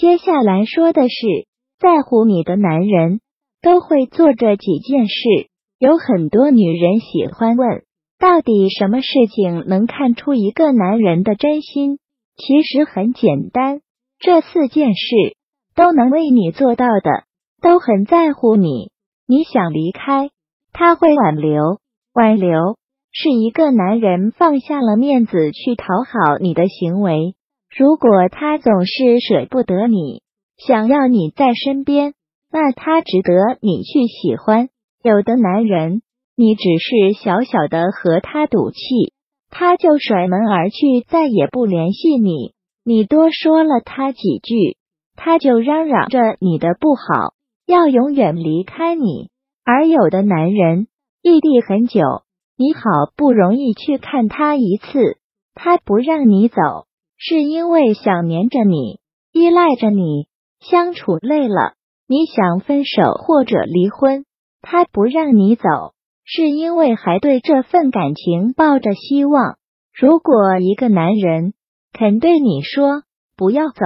[0.00, 1.26] 接下来说的是，
[1.80, 3.18] 在乎你的男人
[3.60, 5.48] 都会做这几件事。
[5.80, 7.82] 有很多女人喜欢问，
[8.16, 11.98] 到底什么事情能看出一个男人的真心？
[12.36, 13.80] 其实很简单，
[14.20, 15.34] 这四件事
[15.74, 17.24] 都能为你做到的，
[17.60, 18.92] 都很在乎你。
[19.26, 20.30] 你想离开，
[20.72, 21.80] 他会挽留。
[22.14, 22.76] 挽留
[23.10, 27.34] 是一个男人放下了面子去讨好你的行为。
[27.76, 30.22] 如果他总是舍不得你，
[30.56, 32.14] 想要你在身边，
[32.50, 34.68] 那他值得你去喜欢。
[35.02, 36.02] 有的男人，
[36.34, 38.78] 你只是小小的和他赌气，
[39.50, 42.54] 他就甩门而去，再也不联系你。
[42.84, 44.76] 你多说了他几句，
[45.14, 47.34] 他就嚷嚷着你的不好，
[47.66, 49.28] 要永远离开你。
[49.62, 50.88] 而有的男人，
[51.22, 52.00] 异地很久，
[52.56, 52.80] 你好
[53.14, 55.18] 不容易去看他一次，
[55.54, 56.87] 他不让你走。
[57.18, 59.00] 是因为想黏着你，
[59.32, 60.28] 依赖着你，
[60.60, 61.74] 相处累了，
[62.06, 64.24] 你想分手或者离婚，
[64.62, 65.64] 他不让你走，
[66.24, 69.56] 是因为还对这份感情抱着希望。
[69.92, 71.54] 如果一个男人
[71.92, 73.02] 肯对你说
[73.36, 73.80] 不要走，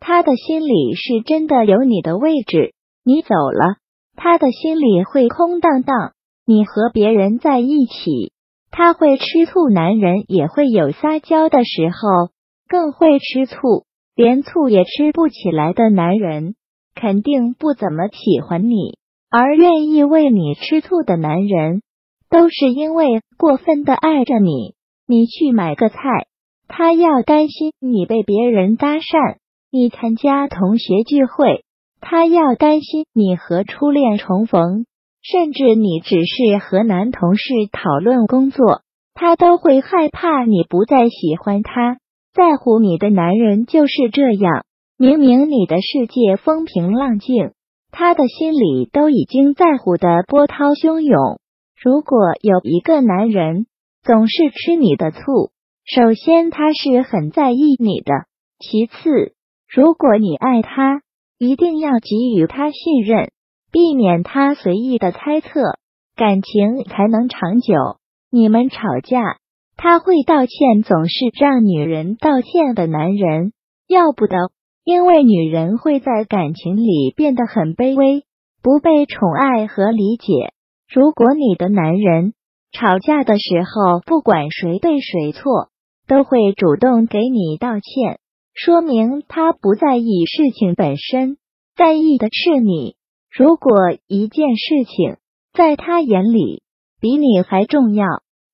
[0.00, 2.74] 他的心里是真的有你的位置。
[3.04, 3.76] 你走了，
[4.16, 6.12] 他的心里会空荡荡。
[6.44, 8.32] 你和别人在一起，
[8.72, 9.70] 他会吃醋。
[9.70, 12.33] 男人也会有撒娇的时候。
[12.74, 13.84] 更会吃醋，
[14.16, 16.56] 连醋也吃不起来的男人，
[16.96, 18.98] 肯定不怎么喜欢你。
[19.30, 21.82] 而愿意为你吃醋的男人，
[22.28, 24.74] 都是因为过分的爱着你。
[25.06, 26.26] 你去买个菜，
[26.66, 29.36] 他要担心你被别人搭讪；
[29.70, 31.62] 你参加同学聚会，
[32.00, 34.82] 他要担心你和初恋重逢；
[35.22, 38.80] 甚至你只是和男同事讨论工作，
[39.14, 41.98] 他都会害怕你不再喜欢他。
[42.34, 44.64] 在乎你的男人就是这样，
[44.98, 47.52] 明明你的世界风平浪静，
[47.92, 51.38] 他的心里都已经在乎的波涛汹涌。
[51.80, 53.66] 如果有一个男人
[54.02, 55.52] 总是吃你的醋，
[55.84, 58.12] 首先他是很在意你的，
[58.58, 59.34] 其次，
[59.72, 61.02] 如果你爱他，
[61.38, 63.30] 一定要给予他信任，
[63.70, 65.48] 避免他随意的猜测，
[66.16, 67.74] 感情才能长久。
[68.28, 69.38] 你们吵架。
[69.76, 73.52] 他会道歉，总是让女人道歉的男人
[73.86, 74.36] 要不得，
[74.84, 78.24] 因为女人会在感情里变得很卑微，
[78.62, 80.52] 不被宠爱和理解。
[80.88, 82.34] 如果你的男人
[82.72, 85.68] 吵架的时候，不管谁对谁错，
[86.06, 88.18] 都会主动给你道歉，
[88.54, 91.36] 说明他不在意事情本身，
[91.76, 92.96] 在意的是你。
[93.30, 93.72] 如果
[94.06, 95.16] 一件事情
[95.52, 96.62] 在他眼里
[97.00, 98.06] 比你还重要。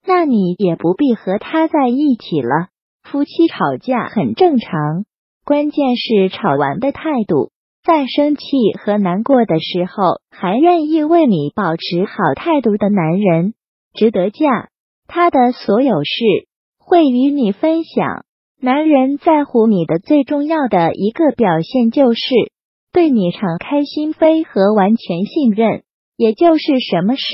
[0.06, 2.68] 那你也不必和他在一起了。
[3.02, 5.04] 夫妻吵架很正常，
[5.44, 7.50] 关键是吵完的态度。
[7.82, 8.44] 在生气
[8.78, 13.54] 和难过的时候，还愿意为你保持好态度的男人，
[13.94, 14.68] 值得嫁。
[15.06, 16.46] 他的所有事
[16.78, 18.24] 会与你分享。
[18.60, 22.20] 男人在乎你的最重要的一个表现，就是
[22.92, 25.82] 对你敞开心扉和完全信任，
[26.16, 27.24] 也就是什么事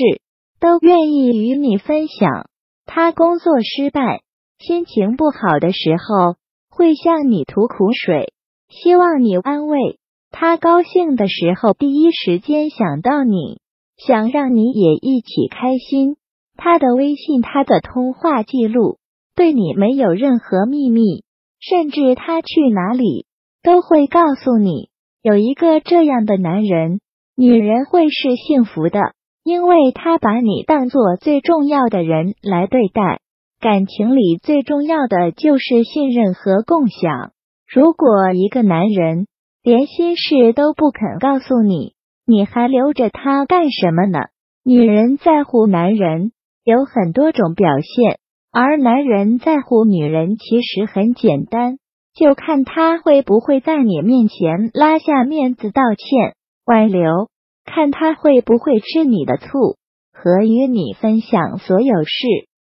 [0.61, 2.49] 都愿意与你分享。
[2.87, 4.21] 他工作失败、
[4.57, 6.37] 心情不好的时候，
[6.69, 8.33] 会向你吐苦水，
[8.69, 9.99] 希望你安慰
[10.31, 13.59] 他；高兴的时候，第一时间想到你，
[13.97, 16.15] 想让你也一起开心。
[16.55, 18.97] 他的微信、他的通话记录，
[19.35, 21.23] 对你没有任何秘密，
[21.59, 23.27] 甚至他去哪里
[23.61, 24.89] 都会告诉你。
[25.21, 27.01] 有一个这样的男人，
[27.35, 28.99] 女人会是幸福的。
[29.47, 33.21] 因为他把你当做最重要的人来对待，
[33.61, 37.31] 感情里最重要的就是信任和共享。
[37.65, 39.25] 如果一个男人
[39.63, 41.93] 连心事都不肯告诉你，
[42.25, 44.19] 你还留着他干什么呢？
[44.65, 46.33] 女人在乎男人
[46.65, 48.19] 有很多种表现，
[48.51, 51.77] 而男人在乎女人其实很简单，
[52.13, 56.35] 就看他会不会在你面前拉下面子道歉
[56.65, 57.29] 挽留。
[57.67, 59.77] 看他会不会吃你的醋，
[60.11, 62.46] 和与你分享所有事。